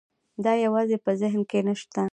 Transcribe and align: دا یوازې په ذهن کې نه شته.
دا 0.43 0.53
یوازې 0.65 0.97
په 1.05 1.11
ذهن 1.21 1.41
کې 1.49 1.59
نه 1.67 1.73
شته. 1.79 2.03